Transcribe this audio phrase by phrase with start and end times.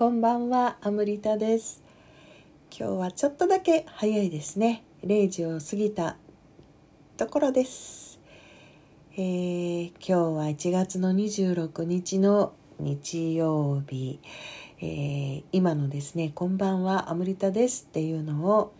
[0.00, 1.82] こんばんは、アムリタです。
[2.74, 4.82] 今日はちょっとだけ早いですね。
[5.04, 6.16] 0時を過ぎた
[7.18, 8.18] ところです。
[9.12, 14.20] えー今日は1月の26日の日曜日、
[14.80, 18.72] えー今のですね、こんばんは、アムリタですっていうのを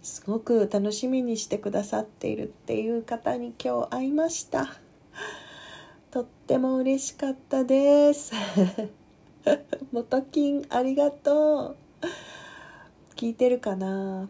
[0.00, 4.72] すごく楽しみにしてくださっているっていう方に今日会いました。
[6.10, 8.32] とっても嬉しかったです。
[9.92, 12.06] 元金ありがとう。
[13.16, 14.28] 聞いてるかな？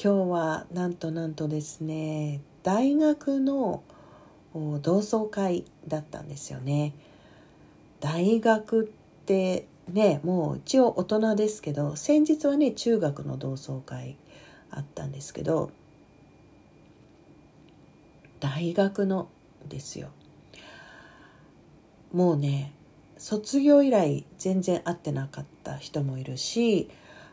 [0.00, 3.82] 今日はなんとなんとですね大学の
[4.82, 6.92] 同窓会だったんですよね。
[8.00, 8.86] 大学っ
[9.24, 14.16] てねもう一応大人ですけど先日はね中学の同窓会
[14.70, 15.70] あったんですけど
[18.40, 19.28] 大学の
[19.68, 20.10] ですよ。
[22.12, 22.72] もうね
[23.18, 26.88] 卒業以来全然会ってなかった人もいるし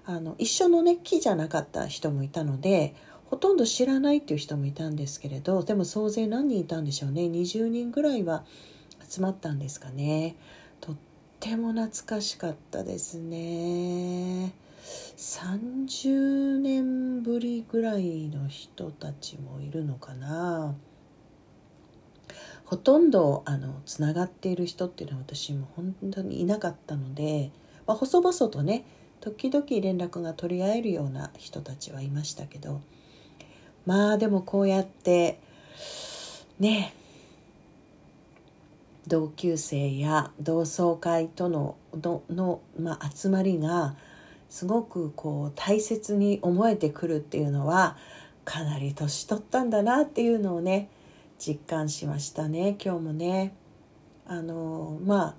[0.05, 2.95] あの一緒のね木じゃなかった人もいたので
[3.29, 7.23] ほとんど知らないっていう人もいたんですけれどでも総勢何人いたんでしょうね。
[7.23, 8.43] 20人ぐらいは
[9.09, 10.35] 集まったんですかね。
[10.81, 10.95] とっ
[11.39, 14.53] ても懐かしかったですね。
[15.17, 20.75] 30年ぶりぐらいの人たちもいるのかな。
[22.73, 27.51] ほとんどあのつながっている人っていうのは私も本当にいなかったので、
[27.85, 28.83] まあ、細々とね
[29.21, 32.81] 時々連絡が取り合えるような人たちはいましたけど
[33.85, 35.37] まあでもこうやって
[36.59, 36.95] ね
[39.05, 43.93] 同級生や同窓会とののの、まあ、集まりが
[44.49, 47.97] すごくこう大切に思えてくるっていうのは
[48.45, 50.89] かなり年取ったんだなっていうのをね
[51.45, 52.77] 実感しましたね。
[52.83, 53.53] 今日もね。
[54.25, 55.35] あのまあ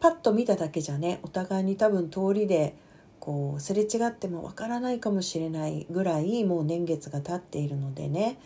[0.00, 2.74] パッと見ただけじゃねお互いに多分通りで
[3.20, 8.38] こうすれ違ってもわからないかもしれないぐらいもう年月が経っているのでね。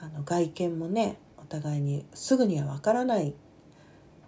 [0.00, 3.34] あの外見もねお互いにすぐにはわからない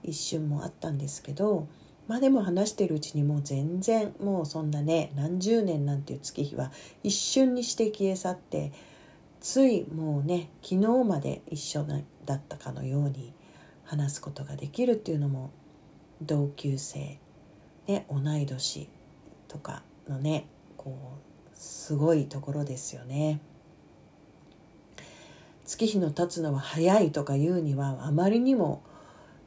[0.02, 1.68] 一瞬もあったんですけど
[2.08, 6.72] まあでも話してるうちにもう全然もうそんなね何十年なんていう月日は
[7.02, 8.72] 一瞬にして消え去って
[9.46, 11.86] ついもうね昨日まで一緒
[12.24, 13.32] だったかのように
[13.84, 15.52] 話すことができるっていうのも
[16.20, 17.20] 同級生、
[17.86, 18.88] ね、同い年
[19.46, 23.40] とかのねこうすごいところですよね。
[25.64, 28.82] 月日の経つのは早いとか言うにはあまりにも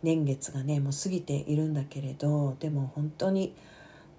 [0.02, 3.54] 年月がねもう過ぎているんだけれどでも本当に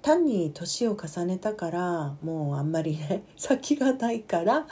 [0.02, 4.66] 単に年を重ねたからもうあんまりね 先がないから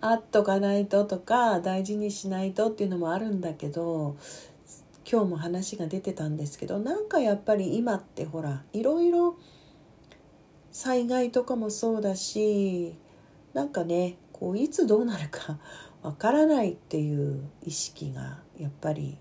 [0.00, 4.16] あっとかないととか大事にしないとっていうのもあるんだけど
[5.10, 9.36] 今日も話が出てたんですけどなんかやっぱり今ってほらいろいろ
[10.70, 12.94] 災害とかもそうだし
[13.54, 15.58] なんかねこういつどうなるか
[16.02, 19.18] わからないっていう意識がやっぱり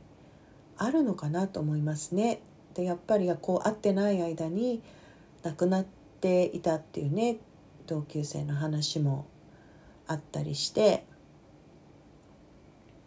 [0.77, 2.41] あるのかなと思いますね。
[2.73, 4.81] でやっぱりこう会ってない間に
[5.43, 5.85] 亡くなっ
[6.21, 7.37] ていたっていうね
[7.87, 9.25] 同級生の話も
[10.07, 11.05] あったりして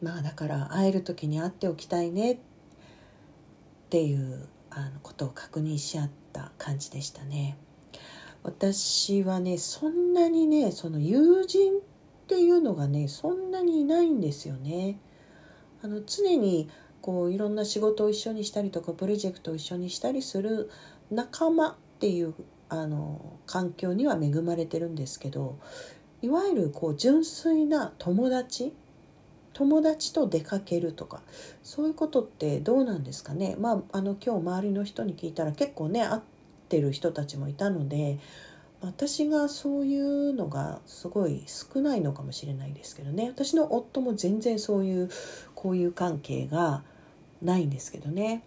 [0.03, 2.39] まあだから会える時に会っておきたいねっ
[3.91, 7.59] ていうあのことを確認し合った感じでしたね。
[8.43, 11.81] 私はねそんなにねその友人っ
[12.27, 14.99] ていうのがねそんなにいないんですよね。
[15.83, 16.69] あの常に
[17.01, 20.71] こういろんな仕事を一緒にしたりとかプロジェクトを一緒にしたりする
[21.11, 22.35] 仲間っていう
[22.69, 25.57] あの環境には恵まれてるんですけど
[26.21, 28.73] いわゆるこう純粋な友達
[29.53, 31.23] 友達と出かけるとか
[31.63, 33.55] そういうことってどうなんですかね？
[33.57, 36.21] まああの今日周りの人に聞いたら結構ね会っ
[36.69, 38.19] てる人たちもいたので
[38.81, 43.29] 私がそういうのがすごい少ないのかもしれないですけどね。
[43.29, 45.09] 私の夫も全然そういう
[45.55, 46.83] 交友関係が
[47.43, 48.43] ないんですけどね。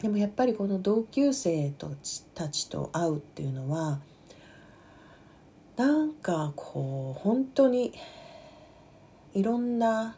[0.00, 1.72] でもやっぱりこの同級生
[2.34, 4.00] たちと会うっていうのは
[5.76, 7.92] なんかこう本当に
[9.34, 10.16] いろんな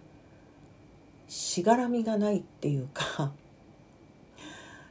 [1.29, 3.33] しがらみがないっていうか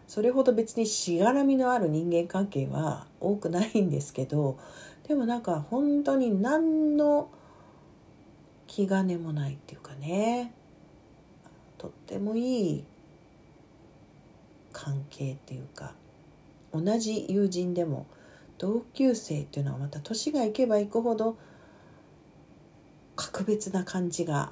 [0.07, 4.59] それほど別にしがらみのある人間関係は多くないんですけど
[5.07, 7.29] でもなんか本当に何の
[8.67, 10.53] 気兼ねもないっていうかね
[11.77, 12.83] とってもいい
[14.81, 15.93] 関係っていうか
[16.73, 18.07] 同じ友人でも
[18.57, 21.37] 同級生っていうのはまた年がいけばいくほど
[23.15, 24.51] 格別な感じが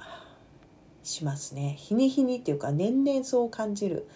[1.02, 1.74] しますね。
[1.78, 4.06] 日に日にっていうか年々そう感じる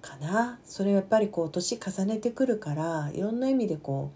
[0.00, 0.58] かな。
[0.64, 4.12] それはやっぱりこう年重ねてくるからいろんな意味でこ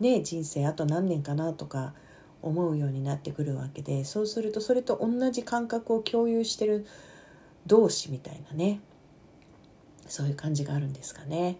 [0.00, 1.94] うね人生あと何年かなとか
[2.42, 6.86] 思うようになってくるわけでそうするとそれと同じ感覚を共有してる
[7.66, 8.80] 同士みたいなね。
[10.10, 11.56] そういう感じがあるんですかね。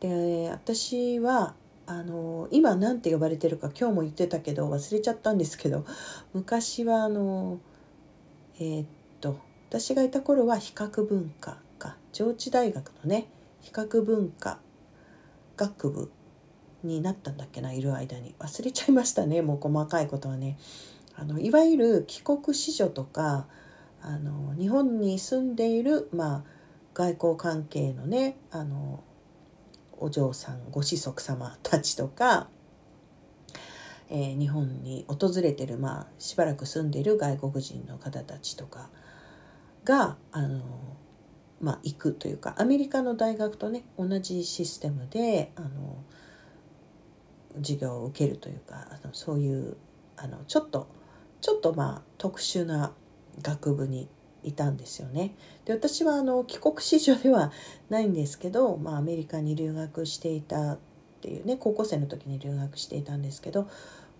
[0.00, 1.54] で私は
[1.86, 5.84] あの今何て呼ばれてるか今日も言ってたけど忘れちゃったんですけど
[6.32, 7.58] 昔はあの
[8.58, 8.86] えー、っ
[9.20, 9.38] と
[9.68, 13.26] 私がいた頃は比較文化か上智大学のね
[13.60, 14.58] 比較文化
[15.56, 16.10] 学部
[16.82, 20.56] になったんだっけないる間に忘れちゃいましたねもう細かいことはね。
[21.16, 23.46] あのいわゆる帰国子女とか
[24.00, 26.44] あの日本に住んでいる、まあ、
[26.94, 29.02] 外交関係のねあの
[29.98, 32.48] お嬢さんご子息様たちとか、
[34.08, 38.88] えー、日本に訪れてる、まあ、しばらく住んでる外国人の方たちとか
[39.84, 40.62] があの、
[41.60, 46.02] まあ、行くというかアメリカの大学とね同じシステムであの
[47.56, 49.76] 授業を受けるというかあのそういう
[50.16, 50.88] あのちょっと
[51.40, 52.92] ちょっとまあ特殊な
[53.42, 54.08] 学部に
[54.42, 55.34] いたんですよね。
[55.64, 57.52] で私はあの帰国子女では
[57.88, 60.78] ないんですけど、まあ、アメリカに留学していたっ
[61.20, 63.68] ていうね高校生の時に留学していたんですけど、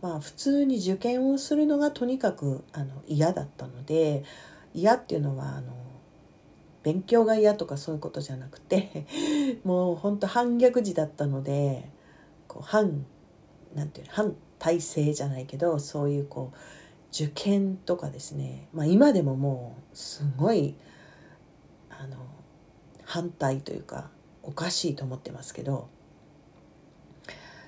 [0.02, 4.24] まあ、普通に受験をするのがとにかくあの嫌だったので
[4.74, 5.72] 嫌っていうのはあの
[6.82, 9.06] 勉強が嫌とかそういうことじゃなくて
[9.64, 11.90] もう本当反逆児だったので
[12.48, 13.04] こう反
[13.74, 16.56] なんていうの反体制じゃないけどそういうこう
[17.12, 20.74] 受験とかですね、まあ、今でももうすごい
[21.90, 22.16] あの
[23.04, 24.10] 反対というか
[24.42, 25.88] おかしいと思ってますけど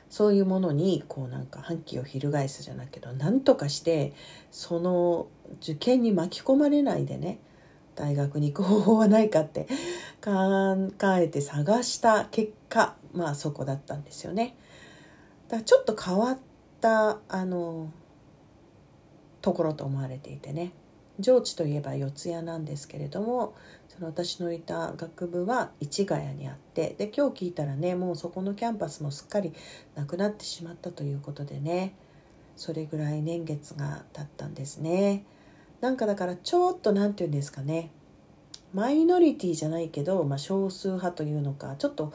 [0.08, 4.12] そういうものにこうなんか反旗を翻すじゃないけど何とかして
[4.50, 5.26] その
[5.62, 7.38] 受験に巻き込まれないでね
[7.94, 9.66] 大学に行く方法はないかって
[10.22, 14.56] 考えて探した結果まあそこだったんですよね。
[15.48, 16.38] だからちょっと変わっ
[16.80, 17.90] たあの
[19.42, 20.72] ところと思われていてね。
[21.20, 23.54] 上智といえば四谷なんですけれども
[23.86, 29.52] その私のいた学部は市ヶ谷にあってで今日聞いたらねもうそこのキャンパスもすっかり
[29.94, 31.94] なくなってしまったということでね。
[32.56, 35.24] それぐらい年月が経ったんですね。
[35.80, 37.90] なんかだからちょっと何て言うんですかね。
[38.72, 42.12] マイノリティじゃないけど、まあ、少数派というのかちょっと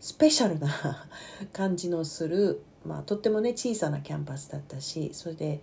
[0.00, 0.68] スペシャルな
[1.52, 5.60] 感じのする、まあ、とってもね小さなキャンパスだったしそれで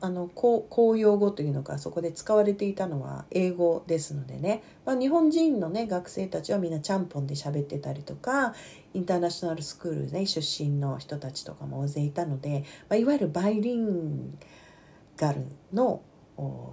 [0.00, 8.54] あの公用語というのかそこで使われていたのは英語ですのでね、まあ、日本人のね学生たちはみんなちゃんぽんで喋ってたりとか
[8.92, 14.38] インターナショナルスクールね出身の人たちとかも大勢いたので、まあ、いわゆるバイリン
[15.16, 16.02] ガルの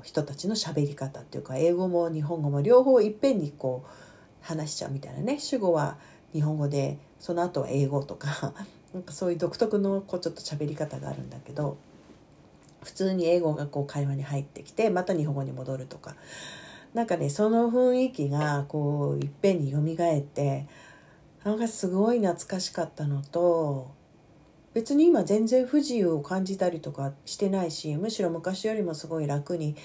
[0.04, 3.90] 人たちの喋り方っていうか英語も日本語も両方いっぺんにこう
[4.42, 5.98] 話しちゃうみたいなね主語は
[6.34, 8.54] 日本語でその後は英語とか
[8.94, 11.78] なんかそういう独特のこうちょっと喋り方があるんだけど。
[12.88, 16.16] 普通に英語がこう会話に入ってきてまた日本語に戻るとか。
[16.94, 20.66] なんかねその雰囲気がこういっぺんによみがえって
[21.44, 23.92] なんかすごい懐かしかったのと
[24.74, 29.76] 別に今全然不自由を感じたりとかしてないしむしろ昔よりもすごい楽に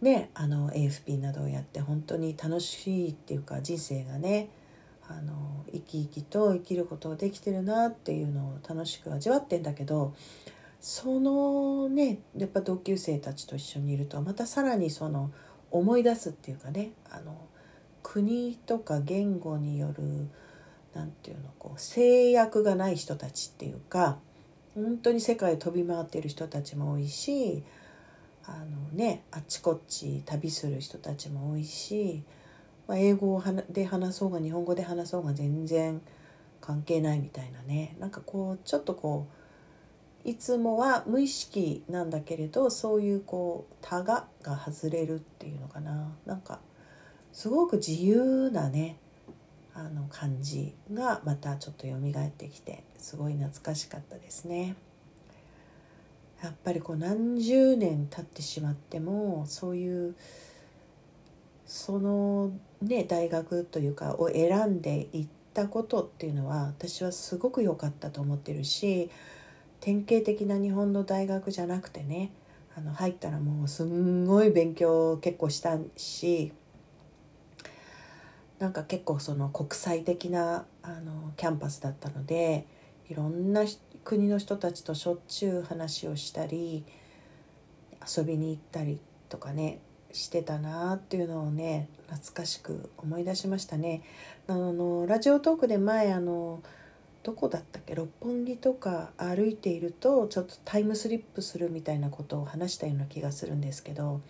[0.00, 4.48] ねあの AFP などをやって本当に楽しいっていうか人生がね
[5.08, 10.14] あの生き生きと生きることができてるなっていうのを楽しく味わってんだけど
[10.80, 15.30] そのねやっぱ同級生たちと一緒にいるとまたさらにその
[15.70, 17.36] 思い出すっていうかねあの
[18.02, 20.28] 国とか言語による
[20.94, 24.18] 何て言うのこう制約がない人たちっていうか
[24.74, 27.62] 本当に世界飛び回ってる人たちも多いし
[28.46, 32.22] あのねあっちこっち旅する人たちも多いし、
[32.88, 36.00] まあ、英語で話そうが日本語で話そうが全然
[36.60, 37.96] 関係ないみたいなね。
[37.98, 39.39] なんかこうちょっとこう
[40.24, 46.60] いつもは無意識なんだけれどそういうこうタガが外れるっていうのかななんか
[47.32, 48.96] すごく自由なね
[49.74, 54.76] あの感じがまたちょっと蘇ってきてすごい懐かしかったですね。
[56.42, 60.14] やっぱりこう何十年経ってしまってもそういう
[61.66, 62.50] その
[62.82, 69.10] ね大学というかを選んでいったことっていうのは私はすごく良かったと思ってるし
[69.80, 72.30] 典型的な日本の大学じゃなくてね
[72.76, 76.52] あの入ったらもうすんごい勉強結構したし
[78.58, 82.66] なんか結構その国際的なあのキャンパスだったので
[83.08, 83.64] いろんな
[84.04, 86.84] 国の人たちとしょっちゅう話をしたり
[88.16, 89.80] 遊びに行ったりとかね
[90.12, 94.02] してたなっていうのをね懐かしく思い出しましたね。
[94.48, 96.62] あのラジオトークで前あの
[97.22, 97.94] どこだったっけ？
[97.94, 104.20] 六本木とか歩いているとちょっとタイムスリップするみたいなことを話したような気がするんですけど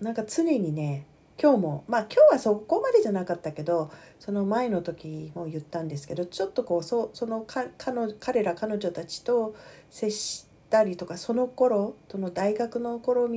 [0.00, 1.06] なんか常にね
[1.42, 9.56] 今日もまあ今日はそこまでじゃなかったけどその前の時も言ったんですけどちょっとこうそそのか彼彼ら彼女たちと
[9.90, 13.28] 接したりとかその頃その大学の頃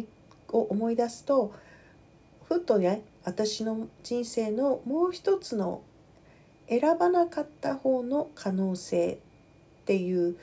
[0.50, 1.54] を思い出すと
[2.48, 5.82] ふっとね私の人生のもう一つの
[6.70, 10.38] 選ばなかった方の可能性っていう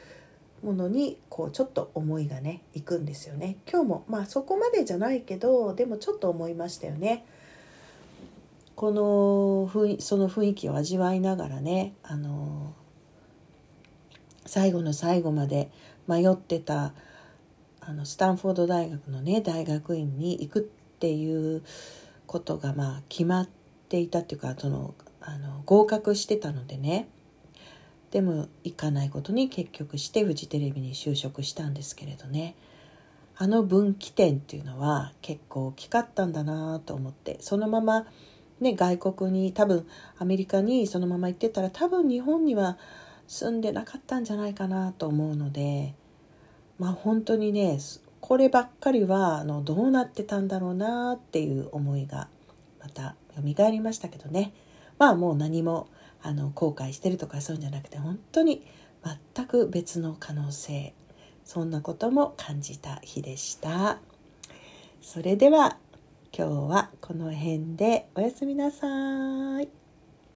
[0.62, 3.56] ものにこうちょっと思いがねいくんですよね。
[3.70, 7.24] 今日もまあそこまでじゃないけどでもちょっと思いましたよね。
[8.74, 12.74] この雰その雰囲気を味わいながらねあの
[14.44, 15.70] 最後の最後まで
[16.06, 16.92] 迷ってた
[17.80, 20.62] あのスタンフォード大学のね大学院に行くっ
[20.98, 21.62] ていう
[22.26, 23.48] ことがまあ決まっ
[23.88, 24.94] ていたっていうかその
[25.26, 27.08] あの合格してたのでね。
[28.12, 32.54] でも行かないことに結局してフジテレビに就職したんですけれどね。
[33.36, 37.36] あの分岐点っていうのは結構大きかったんだなと思って。
[37.40, 38.06] そのまま
[38.60, 39.86] ね、外国に多分
[40.18, 42.78] アメリカにそのまま行ってたら多分日本には
[43.26, 45.94] 住んでなかったんじゃないかなと思うので。
[46.78, 47.78] まあ本当にね
[48.20, 52.28] こればっかりはあのどうなってたんだろうなっていう思いが
[52.80, 54.52] また蘇りましたけどね。
[54.98, 55.88] まあもう何も
[56.22, 58.66] あの後悔してるとかそういうんじゃなくて本当に
[59.34, 60.94] 全く別の可能性
[61.44, 63.98] そんなことも感じた日でした。
[65.00, 65.78] それでは
[66.36, 69.85] 今日はこの辺でおやすみなさい。